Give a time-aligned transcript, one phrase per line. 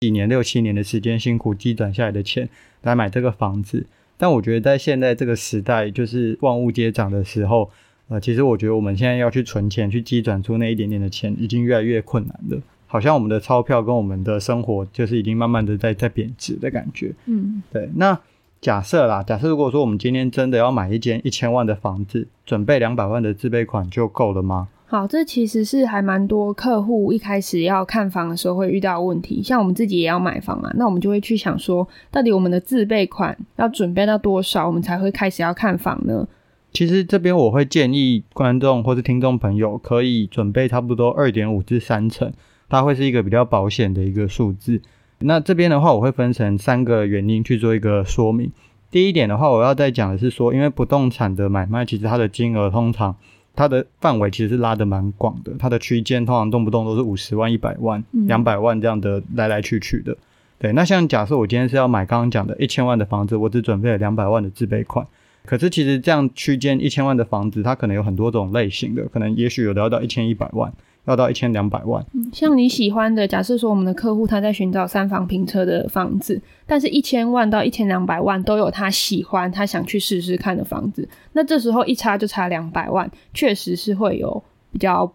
[0.00, 2.48] 几年六七年的时间，辛苦积攒下来的钱
[2.80, 3.84] 来买这个房子，
[4.16, 7.70] 但我觉得在现在这个时代，就是万物皆涨的时候，
[8.08, 12.58] 呃，其实我觉得我们现在要去存钱，去积攒出那一点点的钱，已经越来越困难了。
[12.86, 17.12] 好像我们的钞票跟我们的生活，就是已经慢慢的在在贬值的感觉。
[17.26, 17.90] 嗯，对。
[17.96, 18.18] 那
[18.62, 24.68] 假设啦，假设如果说我们今天真的要买一间一千万的房子，准备两百万的自备款就够了吗？
[24.90, 29.40] 好，这其实是还蛮多客户一开始要看房的时候会遇到问题。
[29.40, 36.26] 像我们自己也要买房啊，那我们就会去想说，到底我们的自备款要准备到多少，我们才会开始要看房呢？
[36.72, 42.32] 其实这边我会建议观众或是听众朋友可以准备差不多二点五至三成，
[42.68, 44.82] 它会是一个比较保险的一个数字。
[45.20, 48.50] 那这边的话，我会分成三个原因去做一个说明。
[48.90, 53.14] 第一点的话，我要再讲的是说，因为不动产的买卖，其实它的金额通常。
[53.54, 60.16] 它的范围其实是拉得蛮广的，它的区间通常动不动都是五十万、一百万、两百万这样的来来去去的。
[60.58, 65.06] 对，那像假设我今天是要买刚刚讲的一千万的房子，我只准备了两百万的自备款。
[65.46, 70.72] 可是其实这样区间一千万的房子，它可能有很多种类型的，可能也许有的要到一千一百万。
[71.06, 72.04] 要到一千两百万。
[72.32, 84.42] 像你喜欢的，假设说我们的客户他在寻找三房平车的房子，但是一千万到一千两百万都有他喜欢、他想去试试看的房子，那这时候一差就差两百万，确实是会有
[84.72, 85.10] 比较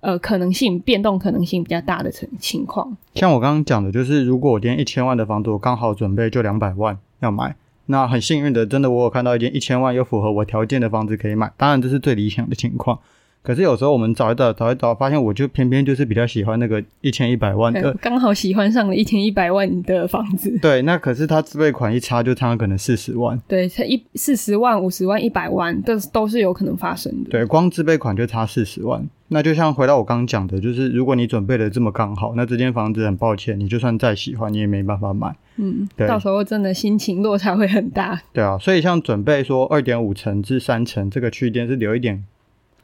[0.00, 2.96] 呃可能性变动可能性比较大的情情况。
[3.14, 12.98] 像我刚刚讲的，就是如果我今天一千万的房子，我刚好准备就两百万要买，那很幸运的，真的我有看到一间一千万又符合我条件的房子可以买，当然这是最理想的情况。
[13.42, 20.58] 可是有时候我们找一找找一找，发现我就偏偏就是比较喜欢那个一千一百万的，刚好喜欢上了一千一百万的房子。
[20.60, 23.40] 对，那可是它自备款一差就差可能四十万。
[23.48, 27.30] 对，才一四十万、五十万、一百万，都都是有可能发生的。
[27.30, 29.08] 对，光自备款就差四十万。
[29.28, 35.34] 那就像回到我刚刚讲的，就是如果你准备的这么刚好，那这间房子很抱歉，你就算再喜欢，你也没办法买。
[35.56, 38.20] 嗯，对，到时候真的心情落差会很大。
[38.32, 42.24] 对啊，所以像准备说二点五成至三成这个区间是留一点。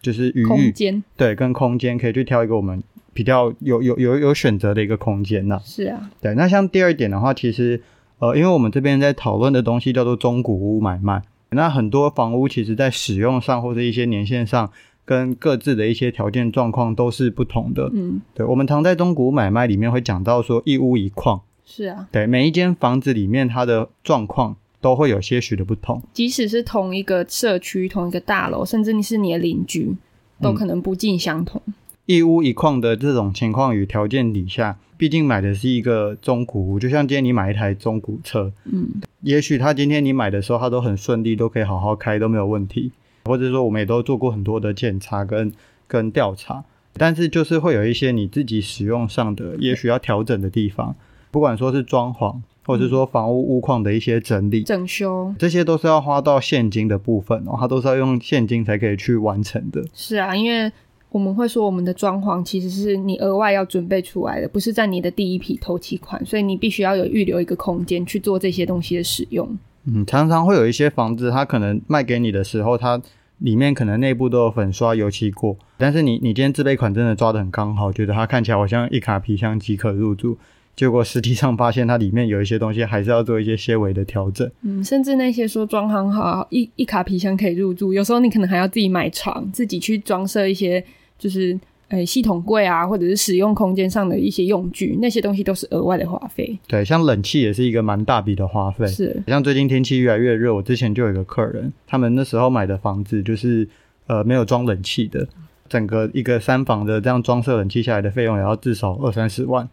[0.06, 2.80] 就是余裕，空间，对，跟空间可以去挑一个我们
[3.12, 5.60] 比较有有有有选择的一个空间呐。
[5.64, 6.32] 是啊，对。
[6.36, 7.82] 那像第二点的话，其实
[8.20, 14.70] 呃，因为我们这边在讨论的东西叫做中古屋买卖，那很多房屋其实在使用上或者一些年限上，
[15.04, 17.90] 跟各自的一些条件状况都是不同的。
[17.92, 18.46] 嗯，对。
[18.46, 21.40] 我们常在中古屋买卖里面会讲到说一屋一况。
[21.64, 24.54] 是啊，对，每一间房子里面它的状况。
[24.80, 29.96] 都会有些许的不同，即使是同一个社区、同一个大楼，甚至你是你的邻居，
[30.40, 31.60] 都可能不尽相同。
[31.66, 38.88] 嗯、一屋一况的这种情况与条件底下，毕竟买的是一个中古屋，就像今天你买一台中古车，嗯，
[39.22, 42.92] 也许他今天你买的时候，他都很顺利，都可以好好开，都没有问题，
[43.24, 45.52] 或者说我们也都做过很多的检查跟
[45.88, 50.94] 跟调查，但是就是会有一些你自己使用上的，也许要调整的地方，
[51.30, 52.40] 不管说是装潢。
[52.66, 59.84] 或者是说房屋屋况的一些整理、整修，这些都是要花到现金的部分哦，它都是要用现金才可以去完成的。
[59.94, 60.70] 是啊，因为
[61.10, 69.56] 我们会说，我们的装潢其实是你额外要准备出来的，不是在你的第一批头期款，所以你必须要有预留一个空间去做这些东西的使用。
[69.84, 73.00] 嗯，常常会有一些房子，它可能卖给你的时候，它
[73.38, 80.36] 里面可能内部都有粉刷油漆过，但是你你今天自备款真的抓的很刚好，觉得它看起来好像一卡皮箱即可入住。
[80.76, 84.48] 结果实际上发现它里面有一些东西，还是要做一些些微的调整。
[84.60, 90.84] 嗯，甚至那些说装潢好一一卡皮箱可以入住，有时候你可能还要自己买床，自己去装设一些，
[91.18, 96.58] 就是呃系统柜啊，或者是使用空间上的一些用具，那些东西都是额外的花费。
[96.68, 98.86] 对，像冷气也是一个蛮大笔的花费。
[98.86, 103.66] 是，像最近天气越来越热，我之前就有一个客人，他们那时候买的房子就是
[104.08, 105.26] 呃没有装冷气的。
[105.68, 109.68] 整个一个三房的这样装设冷气下来的费用也要至少二三十万，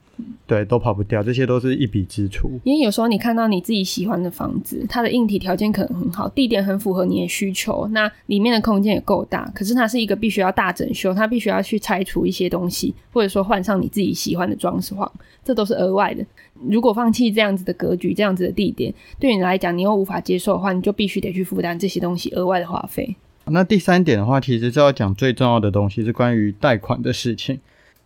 [0.46, 2.60] 对，都跑不掉，这些都是一笔支出。
[2.64, 15.10] 因为有时候你看到你自己喜欢的房子，它的硬体条件可能很好，地点很符合你的需求，那里面的空间也够大，可是它是一个必须要大整修，它必须要去拆除一些东西，或者说换上你自己喜欢的装饰潢，
[15.44, 16.26] 这都是额外的。
[16.70, 23.16] 如果放弃这样子的格局、这样子的地点，对你来讲你又无法接受的话，你就必须得去负担这些东西额外的花费。
[23.46, 27.60] 那第三点的话，其实是要讲最重要的东西，是关于贷款的事情。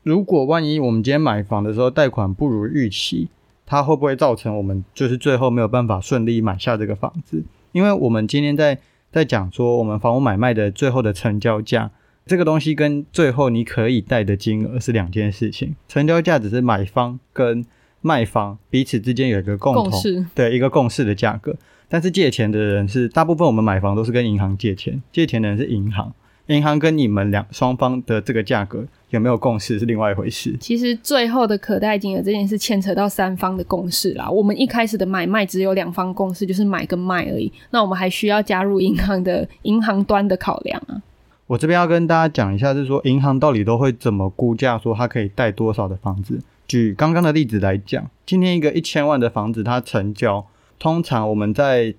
[0.03, 3.27] 如果万一我们今天买房的时候贷款不如预期，
[3.65, 7.43] 它会不会造成我们就是最后没有办法顺利买下这个房子？
[7.73, 8.79] 因为我们今天在
[9.11, 11.91] 在讲说我们房屋买卖的最后的成交价，
[12.25, 15.75] 这个东西跟最后你可以贷的金额是两件事情。
[15.87, 17.65] 成交价只是买方跟
[18.01, 21.55] 卖方彼此之间有一个共同共识，对一个共识的价格。
[21.89, 26.13] 但是借钱的人是大部分，我们买房都是跟银行借钱，借钱的人是银行，
[26.47, 30.53] 银行跟你们两双方的这个价格有没有共识是另外一回事。
[30.59, 34.29] 其实最后的可贷金额这件事牵扯到三方的共识啦。
[34.29, 37.49] 我们一开始的买卖只有两方共识，就是买跟卖而已。
[37.69, 41.01] 那我们还需要加入银行的银行端的考量啊。
[41.47, 46.37] 我这边要跟大家讲一下，就是说银行到底都会怎么估价，说它可以贷多少的房子。
[46.67, 50.45] 举刚刚的例子来讲，今天一个一千万的房子它成交。
[50.79, 51.93] 通常我们在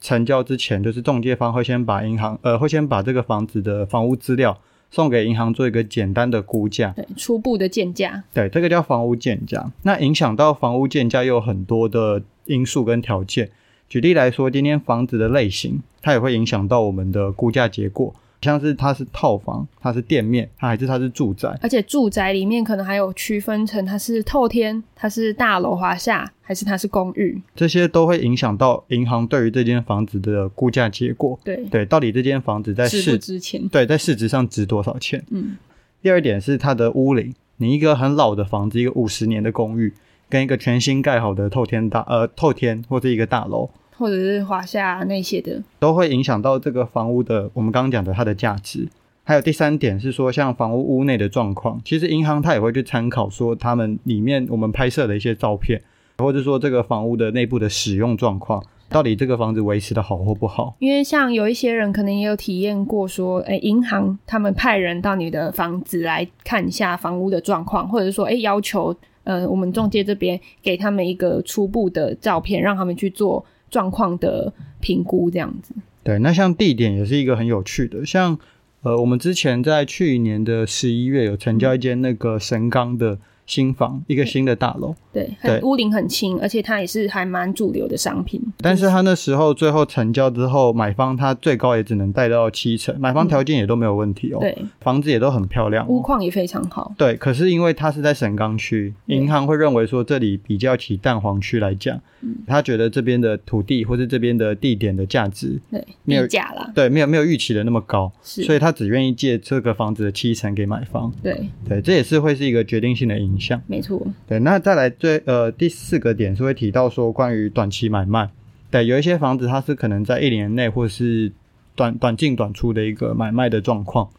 [0.00, 4.58] 成交之前，就是中介方会先把银行呃会先把这个房子的房屋资料
[4.90, 9.70] 送给银行做一个简单的估价，对，初步的建价，对，这个叫房屋建价。
[9.82, 13.50] 那影响到房屋建价又有很多的因素跟条件。
[13.88, 18.14] 举例来说，今天房子的类型，它也会影响到我们的估价结果。
[18.42, 31.38] 像是它是套房，它是店面，它还是它是住宅，而且住宅里面可能还有区分成它是透天，它是大楼华夏，还是它是公寓，这些都会影响到银行对于这间房子的估价结果。
[31.44, 33.68] 对对，到底这间房子在市值钱？
[33.68, 35.24] 对，在市值上值多少钱？
[35.30, 35.56] 嗯。
[36.02, 39.92] 第二点是它的屋龄，你一个很老的房子，一个五十年的公寓，
[40.30, 43.68] 跟一个全新盖好的透天大呃透天或者一个大楼。
[44.00, 48.88] 或者是华夏那些的，都会影响到这个房屋的，我们刚刚讲的它的价值。
[49.22, 55.80] 还有第三点是说，像房屋屋内的状况，其实银行它也会去参考说，他们里面我们拍摄的一些照片，
[56.18, 60.74] 或者说这个房屋的内部的使用状况，到底这个房子维持的好或不好。
[60.80, 73.44] 因为像有一些人可能也有体验过说，诶，银行他们派人到你的房子来看一下房屋的状况，或者是说，诶，要求呃我们中介这边给他们一个初步的照片，让他们去做。
[73.70, 78.38] 状况的评估这样子，对，那像地点也是一个很有趣的，像
[78.82, 83.18] 呃，我们之前在去年的十一月有成交一间那个神冈的。
[83.50, 88.40] 新房一个新的大楼，对，对，屋龄很轻，而且它也是还蛮主流的商品。
[88.58, 94.38] 但是它那时候最后成交之后，买方他最高也只能贷到七成，买方条件也都没有问题哦。
[94.40, 96.94] 对，房子也都很漂亮，屋况也非常好。
[96.96, 102.00] 对，可是因为它是在神冈区，银行会认为说这里比较起蛋黄区来讲，
[102.46, 111.12] 他觉得这边的土地或是这边的地点的价值，对，没有价了，对，没有没有预期的那么高，是，所以他只愿意借这个房子的七成给买方。
[111.20, 113.60] 对，对，这也是会是一个决定性的影响。
[113.66, 113.98] 没错，
[114.28, 118.28] 对，那再来最呃第四个点是会提到说关于短期买卖，
[118.70, 121.32] 对，有一些房子它是可能在一年内或是
[121.74, 124.10] 短短进短出的一个买卖的状况。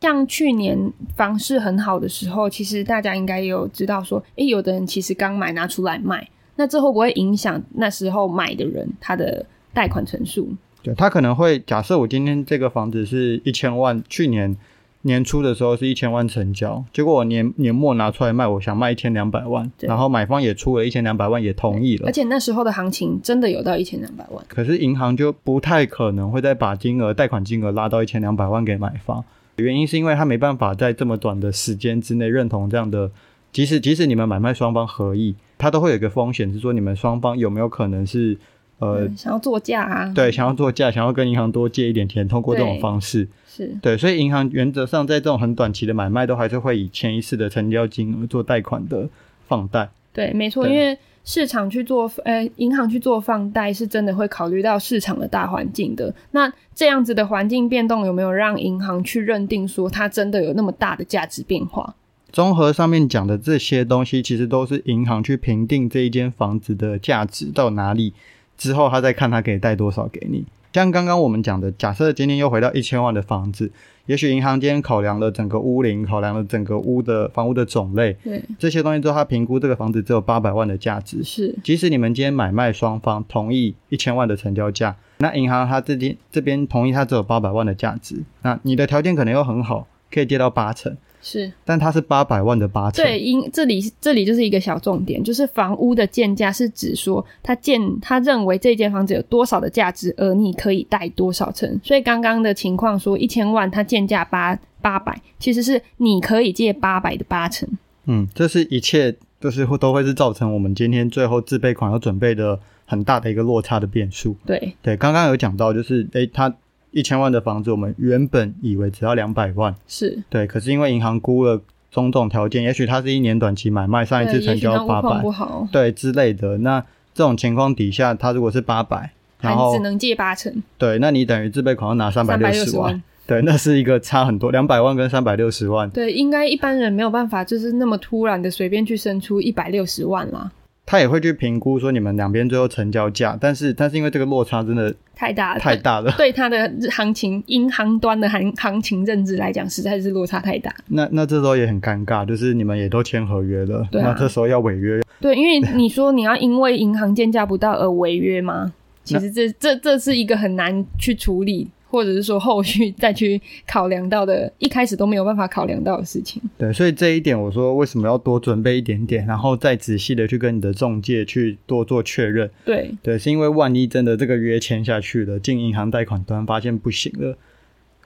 [0.00, 6.26] 像去年房市很好的时候，其实大家应该也有知道说，诶，有的人其实刚买拿出来卖，
[6.56, 9.44] 那这会不会影响那时候买的人他的
[9.74, 10.48] 贷款成数？
[10.82, 14.56] 对，他可能会假设我今天这个房子是一千万，去年。
[15.02, 22.06] 年初的时候是一千万成交，结果我年年末拿出来卖，我想卖一千两百万，然后买方也出了一千两百万，也同意了。
[22.06, 29.24] 而且那时候的行情真的有到一千两百万，可是银行就不太可能会再把金额贷款金额拉到一千两百万给买方，
[29.56, 33.10] 原因是因为他没办法在这么短的时间之内认同这样的，
[33.52, 38.36] 即使即使你们买卖双方合意，他都会有一个风险，是说你们双方有没有可能是。
[38.80, 40.12] 呃，想要作价啊？
[40.14, 49.06] 对，想要作价，想要跟银行多借一点钱，通过这种方式是对，所以银行原则上在这种很短期的买卖，都还是会以前一次的成交金额做贷款的
[49.46, 49.88] 放贷。
[50.12, 56.12] 对，没错，因为市场去做，呃，银行去做放贷，是真的会考虑到市场的大环境的。
[56.30, 61.94] 那这样子的环境变动，有没有让银行去认定说它真的有那么大的价值变化？
[62.32, 68.14] 综合上面讲的这些东西，其实都是银行去评定这一间房子的价值到哪里。
[68.60, 73.72] 之后他再看他可以贷多少给你，像刚刚我们讲的，假设今天又回到一千万的房子，
[74.04, 81.24] 也许银行今天考量了整个屋龄，考量了整个屋的房屋的种类，对这些东西之后，他评估这个房子只有八百万的价值。
[81.24, 90.94] 是，即使你们今天买卖双方同意一千万的成交价，那银行他这边这边同意他只有八百万的价值，那你的条件可能又很好，可以跌到八成。
[91.22, 93.04] 是，但它是八百万的八成。
[93.04, 101.80] 对，因这里这里就是一个小重点，就是房屋的建价是指说他建他认为这间房子有多少的价值，而你可以贷多少成。
[101.84, 107.68] 所以刚刚的情况说一千万，他建价八八百，其实是你可以借八百的八成。
[108.06, 114.34] 嗯，这是一切都是会都会是造成我们今天最后自备款要准备的很大的一个落差的变数。
[114.46, 116.54] 对对，刚刚有讲到就是诶，他。
[116.92, 120.22] 一千万的房子，我们原本以为只要两百万，是。
[120.28, 125.22] 对，可是因为银行估了种种条件，也许它是一年短期买卖，上一次成交八百，
[125.70, 126.58] 对之类的。
[126.58, 126.80] 那
[127.14, 140.50] 这种情况底下，它如果是八百，然后只能借八成，对，那你等于自备款要拿三百六十万，对，那是一个差很多，两百万跟三百六十万，对，应该一般人没有办法，就是那么突然的随便去生出一百六十万啦。
[140.90, 150.74] 他也会去评估说你们两边最后成交价，但是但是因为这个落差真的太大了，太大了，对他的行情银行端的行行情认知来讲，实在是落差太大。
[150.88, 158.72] 那那这时候也很尴尬，就是你们也都签合约了，对啊，那这时候要违约，对，因为你说你要因为银行建价不到而违约吗？
[159.04, 161.68] 其实这这这是一个很难去处理。
[161.90, 166.40] 或者是说后续 再去考量到的，一开始都没有办法考量到的事情。
[166.56, 172.48] 对，所以这一点我说为什么要多准备一点点，然后再仔细的去跟你的中介去多做确认。
[172.64, 177.36] 对对，是因为万一真的这个约签下去了，进银行贷款端发现不行了。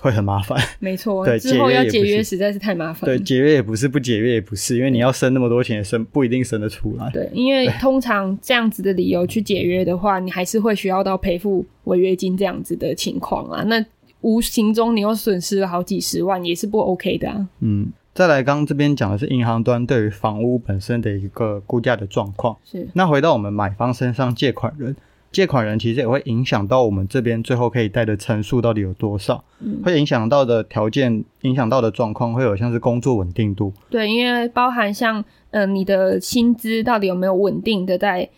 [0.05, 1.25] 会很麻烦， 没错。
[1.25, 3.07] 对，之后要解约实在是太麻烦。
[3.07, 7.09] 对，解约也不是，不解约也不是，因为你要生那么多钱，生不一定生得出来。
[7.11, 13.63] 对，因为通常这样子的理由去解约的话，你还是会需要到赔付违约金这样子的情况啊。
[13.63, 13.83] 那
[14.21, 17.49] 无形中你又损失了好几十万，也是不 OK 的啊。
[17.61, 22.55] 嗯，再来，刚刚这边讲的是银行端对于房屋本身的一个估价的状况。
[22.63, 22.87] 是。
[22.93, 24.95] 那回到我们买方身上，借款人。
[25.35, 35.19] 借款人其实也会影响到我们这边最后可以贷的层数到底有多少，嗯、会影响到的条件、影响到的状况会有像是工作稳定度，对，因为包含像
[35.51, 38.31] 嗯、呃、你的薪资到底有没有稳定的在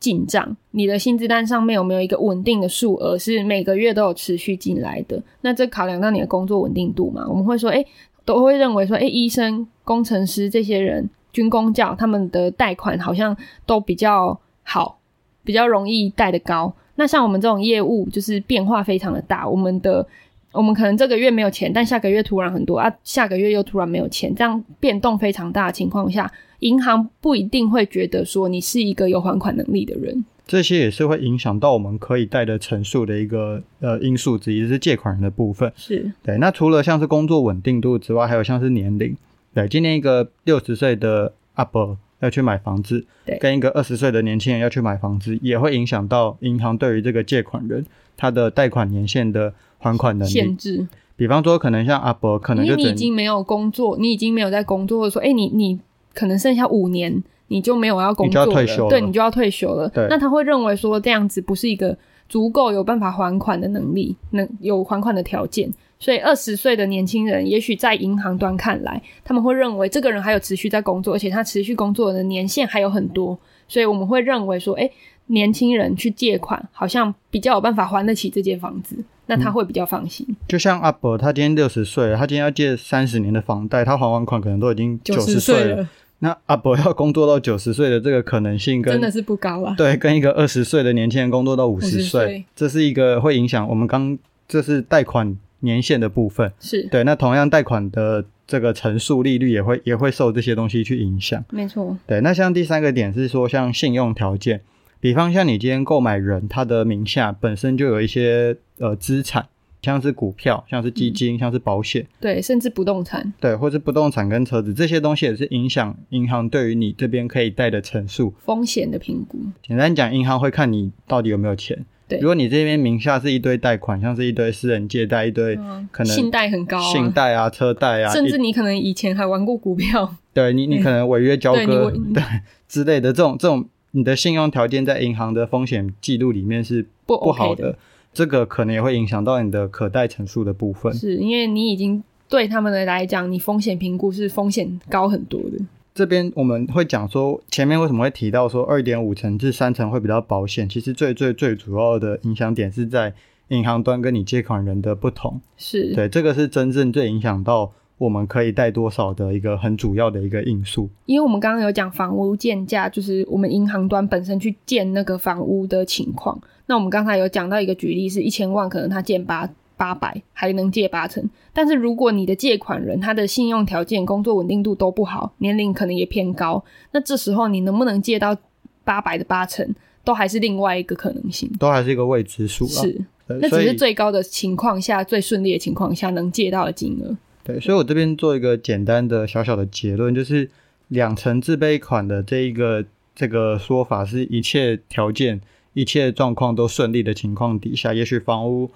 [0.00, 7.86] 进账，你的薪资单上面有没有一个稳定的数额是每个月都有持续进来的，那这考量到你的工作稳定度嘛，我们会说，诶，
[8.24, 14.99] 都会认为说，诶，医生、工程师这些人，军工教他们的贷款好像都比较好。
[15.44, 20.06] 比较容易贷的高，那像我们这种业务就是变化非常的大，我们的
[20.52, 35.72] 我们可能这个月没有钱，但下个月突然很多啊，下个月又突然没有钱，这样变动非常大的情况下，银行不一定会觉得说你是一个有还款能力的人，这些也是会影响到我们可以贷的成数的一个呃因素之一，是借款人的部分。
[35.76, 39.16] 是对，那除了像是工作稳定度之外，还有像是年龄，
[39.54, 41.96] 对，今年一个六十岁的阿伯。
[42.20, 43.04] 要去买房子，
[43.40, 47.84] 跟一个二十岁的年轻人要去买房子，也会影响到银行对于这个借款人
[48.16, 50.86] 他的贷款年限的还款能力限制。
[51.16, 55.78] 比方说，可能像阿伯，可能就你已经没有工作，你已经没有在工作，或者说，哎、欸，你你
[56.14, 59.88] 可能剩下五年，你就没有要工作了，你就要退休了，对，你就要退休了。
[59.90, 61.96] 对，那他会认为说这样子不是一个
[62.28, 65.70] 足够有办法还款的能力，能有还款的条件。
[66.00, 73.38] 所以二十岁的年轻人，也许在银行端看来，他们会认为这个人还有持续在工作，而且他持续工作的年限还有很多，
[73.68, 74.90] 所以我们会认为说，诶，
[75.26, 80.26] 年轻人去借款好像比较有办法还得起这间房子，那他会比较放心。
[80.30, 85.86] 嗯、就像阿伯，他今天六十岁了，他今天要借三十年的房贷，他还完款可能都已经九十岁了。
[86.20, 89.74] 那阿伯要工作到九十岁的这个可能性跟，跟真的是不高啊。
[89.76, 95.36] 对，跟一个二十岁的年轻人工作到五十岁，这是一个会影响我们刚，这是贷款。
[95.60, 101.96] 年限的部分是对，那同样贷款的这个乘数利率也会也会受这些东西去影响，没错。
[102.06, 104.60] 对，那像第三个点是说，像信用条件，
[104.98, 109.46] 比方像你今天购买人他的名下本身就有一些呃资产，
[109.82, 119.38] 像是股票，像是基金，嗯、像是保险，对，甚至不动产，对，或是不动产跟车子这些东西也是影响银行对于你这边可以贷的成数风险的评估。
[119.62, 121.84] 简单讲，银行会看你到底有没有钱。
[122.10, 125.56] 对，如果你这边名下是一堆贷款，像是一堆私人借贷，一堆
[125.92, 132.22] 可能信贷很高，信贷啊、车贷啊，甚至你可能以前还玩过股票，对你，你可能违约交割，对
[132.68, 137.78] 之类的这种这种，你的信用条件在银行的风险记录里面是不不好的，
[138.12, 145.58] 这个可能也会影响到你的可贷成数的部分，是因为你已经对他们的来讲，你风险评估是风险高很多的。
[145.92, 150.68] 这边我们会讲说，前面为什么会提到说二点五成至三成会比较保险？
[150.68, 153.12] 其实最最最主要的影响点是在
[153.48, 160.88] 银行端跟你借款人的不同，是对这个是真正最影响到我们可以贷多少的一个很主要的一个因素。
[161.06, 166.40] 因为我们刚刚有讲房屋建价，就是我们银行端本身去建那个房屋的情况。
[166.66, 169.50] 那我们刚才有讲到一个举例是一千万，可能他建八。
[169.80, 178.36] 八百还能借八成，但是如果你的借款人他的信用条件、工作稳定度都不好，年龄可能也偏高，那这时候你能不能借到
[178.84, 182.66] 八百的八成，都还是另外一个可能性，都还是一个未知数。
[182.66, 187.16] 是，那只是最高的情况下、最顺利的情况下能借到的金额。
[187.42, 190.50] 对，所以我这边做一个简单的小小的结论，就是
[190.88, 192.84] 两成自备款的这一个
[193.14, 195.40] 这个说法，是一切条件、
[195.72, 198.70] 一切状况都顺利的情况底下，也许房屋。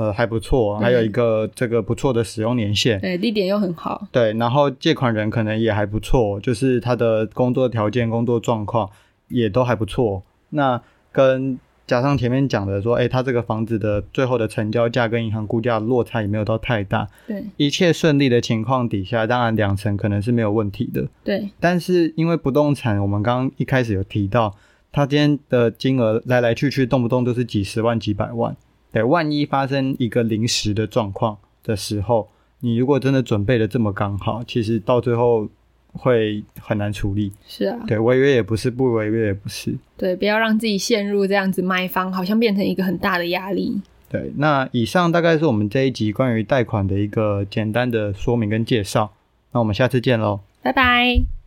[0.00, 8.88] 呃还不错，还有一个这个不错的使用年限，对，地点又很好，对，然后借款人可能也还不错，就是他的工作条件、工作状况
[9.28, 10.22] 也都还不错。
[10.48, 10.80] 那
[11.12, 21.50] 跟加上前面讲的说，哎，他这个房子的最后的成交价跟银行估价落差也没有到太大，对，一切顺利的情况底下，当然两成可能是没有问题的，对。
[21.60, 24.54] 但是因为不动产，我们刚刚一开始有提到，
[24.92, 28.56] 他今天的金额来来去去，动不动都是几十万、几百万，
[28.92, 32.28] 对，万一发生一个临时的状况的时候，
[32.60, 35.48] 你如果真的准备的这么刚好，其实到最后。
[35.92, 43.82] 会很难处理，是啊，对，违约也不是，不违约也不是，对，不要让自己陷入这样子卖方，好像变成一个很大的压力。
[44.08, 49.10] 对，那以上大概是我们这一集关于贷款的一个简单的说明跟介绍，
[49.50, 51.39] 那我们下次见喽，拜拜。